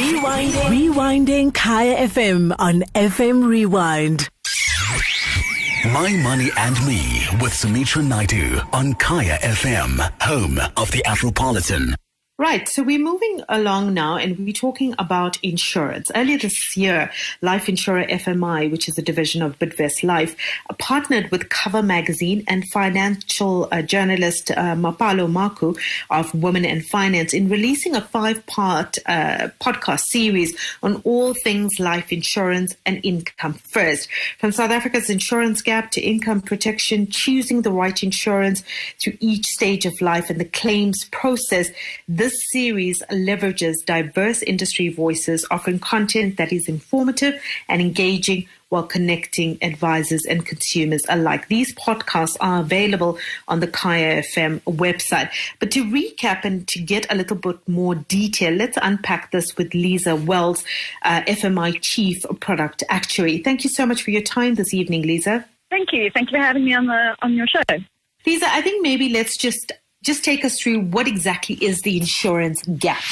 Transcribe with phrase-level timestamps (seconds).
[0.00, 0.70] Rewinding.
[0.72, 4.28] Rewinding Kaya FM on FM Rewind.
[5.92, 11.94] My Money and Me with Sumitra Naidu on Kaya FM, home of the Afropolitan.
[12.40, 12.66] Right.
[12.70, 16.10] So we're moving along now and we're talking about insurance.
[16.14, 17.10] Earlier this year,
[17.42, 20.34] life insurer FMI, which is a division of Bidvest Life,
[20.78, 25.78] partnered with Cover Magazine and financial uh, journalist uh, Mapalo Makhu
[26.08, 31.78] of Women and Finance in releasing a five part uh, podcast series on all things
[31.78, 34.08] life insurance and income first.
[34.38, 38.62] From South Africa's insurance gap to income protection, choosing the right insurance
[39.04, 41.68] through each stage of life and the claims process.
[42.08, 47.34] This this series leverages diverse industry voices, offering content that is informative
[47.68, 51.48] and engaging while connecting advisors and consumers alike.
[51.48, 55.28] These podcasts are available on the Kaya FM website.
[55.58, 59.70] But to recap and to get a little bit more detail, let's unpack this with
[59.70, 60.64] Leza Wells,
[61.02, 63.38] uh, FMI Chief Product Actuary.
[63.38, 65.44] Thank you so much for your time this evening, Leza.
[65.68, 66.10] Thank you.
[66.14, 67.62] Thank you for having me on the on your show.
[68.24, 69.72] Leza, I think maybe let's just
[70.04, 73.02] just take us through what exactly is the insurance gap?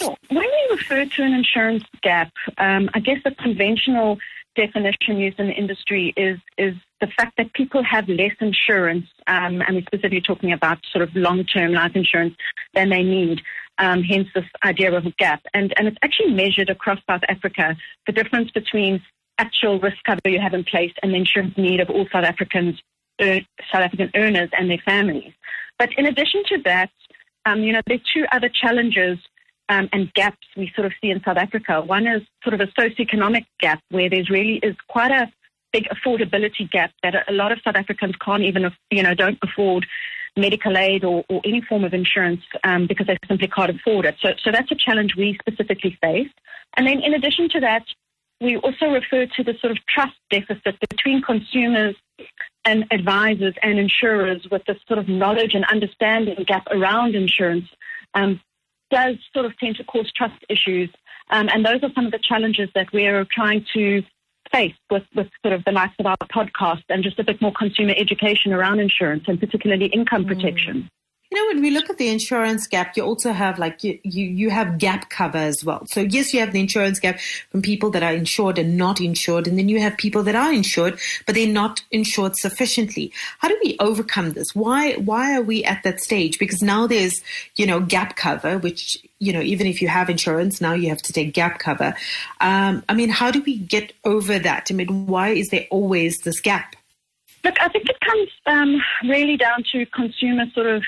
[0.00, 0.16] Sure.
[0.28, 4.18] When we refer to an insurance gap, um, I guess the conventional
[4.54, 9.62] definition used in the industry is is the fact that people have less insurance, um,
[9.62, 12.34] and we're specifically talking about sort of long-term life insurance
[12.74, 13.40] than they need.
[13.78, 17.76] Um, hence this idea of a gap, and and it's actually measured across South Africa.
[18.06, 19.00] The difference between
[19.38, 22.80] actual risk cover you have in place and the insurance need of all South Africans,
[23.20, 23.38] uh,
[23.72, 25.32] South African earners and their families.
[25.78, 26.90] But in addition to that,
[27.46, 29.18] um, you know, there are two other challenges
[29.68, 31.82] um, and gaps we sort of see in South Africa.
[31.82, 35.30] One is sort of a socioeconomic gap where there's really is quite a
[35.72, 39.86] big affordability gap that a lot of South Africans can't even, you know, don't afford
[40.36, 44.16] medical aid or, or any form of insurance um, because they simply can't afford it.
[44.22, 46.30] So, so that's a challenge we specifically face.
[46.76, 47.84] And then in addition to that,
[48.40, 51.96] we also refer to the sort of trust deficit between consumers
[52.68, 57.64] and advisors and insurers with this sort of knowledge and understanding gap around insurance
[58.12, 58.38] um,
[58.90, 60.90] does sort of tend to cause trust issues.
[61.30, 64.02] Um, and those are some of the challenges that we're trying to
[64.52, 67.52] face with, with sort of the likes of our podcast and just a bit more
[67.58, 70.28] consumer education around insurance and particularly income mm.
[70.28, 70.90] protection.
[71.30, 74.24] You know, when we look at the insurance gap, you also have like you, you,
[74.24, 75.84] you have gap cover as well.
[75.88, 79.46] So yes, you have the insurance gap from people that are insured and not insured.
[79.46, 83.12] And then you have people that are insured, but they're not insured sufficiently.
[83.40, 84.54] How do we overcome this?
[84.54, 86.38] Why, why are we at that stage?
[86.38, 87.20] Because now there's,
[87.56, 91.02] you know, gap cover, which, you know, even if you have insurance, now you have
[91.02, 91.94] to take gap cover.
[92.40, 94.68] Um, I mean, how do we get over that?
[94.70, 96.74] I mean, why is there always this gap?
[97.44, 100.82] Look, I think it comes um, really down to consumer sort of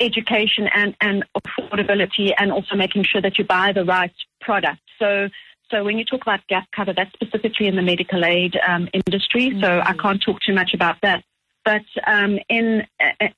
[0.00, 4.80] education and, and affordability and also making sure that you buy the right product.
[4.98, 5.28] So
[5.70, 9.50] so when you talk about gap cover, that's specifically in the medical aid um, industry.
[9.50, 9.60] Mm-hmm.
[9.60, 10.00] So I mm-hmm.
[10.00, 11.22] can't talk too much about that.
[11.64, 12.86] But um, in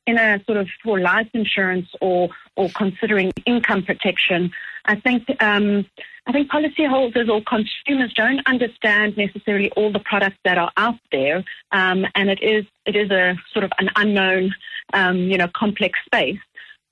[0.06, 4.52] in a sort of for life insurance or or considering income protection,
[4.84, 5.84] I think um,
[6.26, 11.42] I think policyholders or consumers don't understand necessarily all the products that are out there,
[11.72, 14.54] um, and it is it is a sort of an unknown,
[14.92, 16.38] um, you know, complex space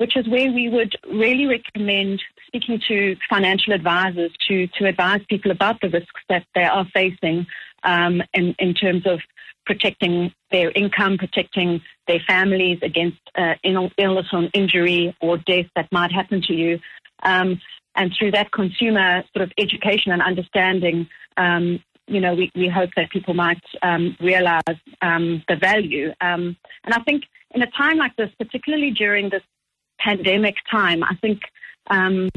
[0.01, 5.51] which is where we would really recommend speaking to financial advisors to, to advise people
[5.51, 7.47] about the risks that they are facing
[7.85, 9.21] um, in, in terms of
[9.67, 16.11] protecting their income, protecting their families against uh, illness or injury or death that might
[16.11, 16.79] happen to you.
[17.23, 17.61] Um,
[17.95, 22.89] and through that consumer sort of education and understanding, um, you know, we, we hope
[22.97, 24.63] that people might um, realize
[25.03, 26.15] um, the value.
[26.23, 27.25] Um, and I think
[27.55, 29.43] in a time like this, particularly during this
[30.03, 31.43] pandemic time, I think
[31.89, 32.29] um,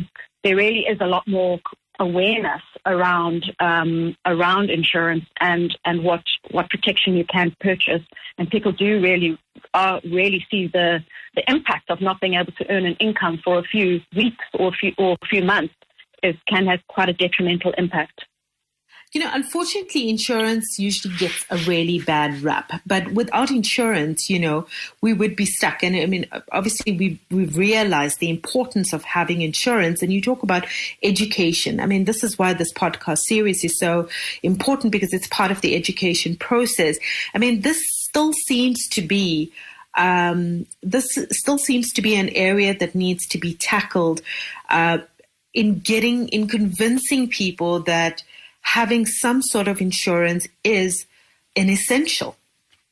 [0.44, 1.60] there really is a lot more
[2.00, 8.02] awareness around um, around insurance and and what what protection you can purchase,
[8.38, 9.38] and people do really
[9.74, 11.04] are really see the
[11.36, 14.70] the impact of not being able to earn an income for a few weeks or
[14.70, 15.74] a few or a few months
[16.22, 18.26] is can have quite a detrimental impact.
[19.14, 22.72] You know, unfortunately, insurance usually gets a really bad rap.
[22.86, 24.66] But without insurance, you know,
[25.02, 25.84] we would be stuck.
[25.84, 30.02] And I mean, obviously, we we've realized the importance of having insurance.
[30.02, 30.66] And you talk about
[31.04, 31.80] education.
[31.80, 34.10] I mean, this is why this podcast series is so
[34.42, 36.98] important because it's part of the education process.
[37.36, 37.80] I mean, this
[38.10, 39.52] still seems to be.
[39.96, 44.24] Um, this still seems to be an area that needs to be tackled
[44.70, 44.98] uh,
[45.54, 48.24] in getting in convincing people that
[48.64, 51.06] having some sort of insurance is
[51.56, 52.36] an essential.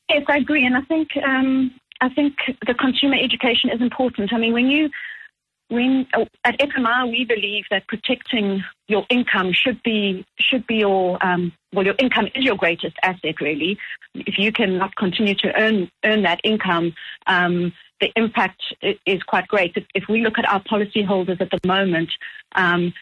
[0.09, 1.71] Yes, I agree, and I think um,
[2.01, 2.35] I think
[2.67, 4.33] the consumer education is important.
[4.33, 4.89] I mean, when you
[5.69, 6.05] when
[6.43, 11.85] at FMI we believe that protecting your income should be should be your um, well
[11.85, 13.77] your income is your greatest asset really.
[14.13, 16.93] If you cannot continue to earn earn that income,
[17.27, 17.71] um,
[18.01, 18.61] the impact
[19.05, 19.73] is quite great.
[19.77, 22.09] If, if, we look at our policyholders at the moment,
[22.55, 22.93] um,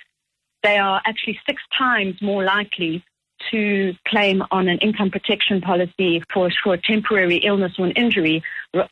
[0.64, 3.04] they are actually six times more likely
[3.52, 8.44] to claim on an income protection policy for, for a temporary illness or an injury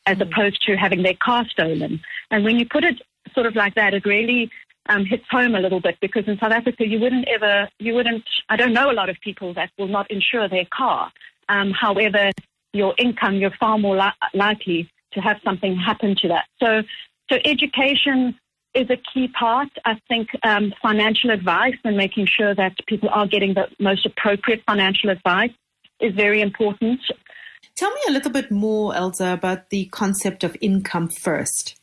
[0.06, 0.22] as mm.
[0.22, 2.00] opposed to having their car stolen.
[2.32, 3.02] And when you put it
[3.34, 4.50] sort of like that, it really
[4.90, 8.24] um, hits home a little bit because in South Africa you wouldn't ever, you wouldn't,
[8.50, 11.12] I don't know a lot of people that will not insure their car.
[11.50, 12.32] Um, however,
[12.74, 16.46] your income, you're far more li- likely to have something happen to that.
[16.62, 16.84] So,
[17.30, 18.36] so education
[18.78, 19.70] is a key part.
[19.86, 24.62] I think um, financial advice and making sure that people are getting the most appropriate
[24.66, 25.52] financial advice
[26.00, 27.02] is very important.
[27.76, 31.80] Tell me a little bit more, Elza, about the concept of income first.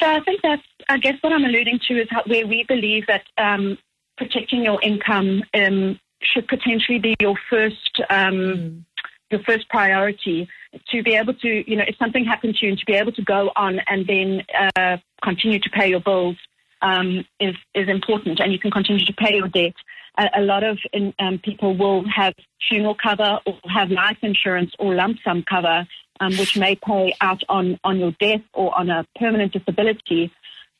[0.00, 3.06] So I think that's, I guess, what I'm alluding to is how, where we believe
[3.06, 3.78] that um,
[4.16, 8.84] protecting your income um, should potentially be your first um, mm.
[9.32, 10.48] Your first priority
[10.90, 13.12] to be able to, you know, if something happened to you and to be able
[13.12, 14.42] to go on and then
[14.76, 16.36] uh, continue to pay your bills
[16.82, 19.74] um, is is important, and you can continue to pay your debt.
[20.18, 22.34] A, a lot of in, um, people will have
[22.68, 25.86] funeral cover or have life insurance or lump sum cover,
[26.20, 30.32] um, which may pay out on on your death or on a permanent disability.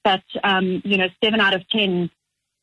[0.04, 2.10] But um, you know, seven out of ten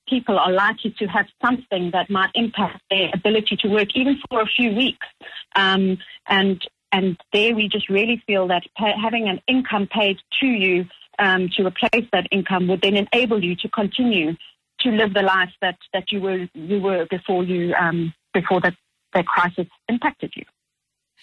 [0.10, 4.42] people are likely to have something that might impact their ability to work, even for
[4.42, 5.08] a few weeks.
[5.56, 5.98] Um,
[6.28, 6.62] and
[6.92, 10.86] and there we just really feel that pay, having an income paid to you
[11.20, 14.34] um, to replace that income would then enable you to continue
[14.80, 18.76] to live the life that, that you were you were before you um, before that,
[19.14, 20.44] that crisis impacted you.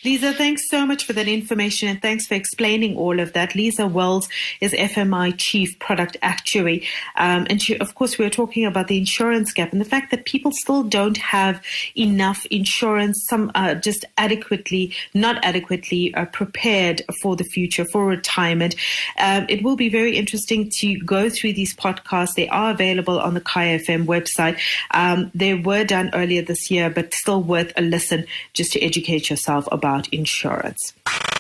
[0.04, 3.52] Leza, thanks so much for that information and thanks for explaining all of that.
[3.52, 4.28] Leza Wells
[4.60, 6.86] is FMI Chief Product Actuary.
[7.16, 10.10] Um, and she, of course, we were talking about the insurance gap and the fact
[10.10, 11.62] that people still don't have
[11.96, 18.76] enough insurance, some uh, just adequately, not adequately uh, prepared for the future, for retirement.
[19.18, 22.34] Um, it will be very interesting to go through these podcasts.
[22.34, 24.58] They are available on the Kaya FM website.
[24.90, 29.30] Um, they were done earlier this year, but still worth a listen just to educate
[29.30, 30.92] yourself about about insurance.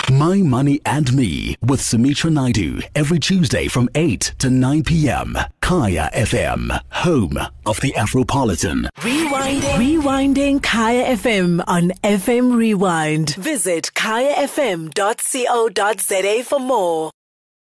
[0.08, 5.36] My Money and Me with Sumitra Naidu every Tuesday from 8 to 9 p.m.
[5.60, 8.86] Kaya FM, home of the Afropolitan.
[8.98, 9.78] Rewinding.
[9.82, 13.34] Rewinding Kaya FM on FM Rewind.
[13.34, 14.94] Visit kayafm.co.za
[16.44, 17.10] for more.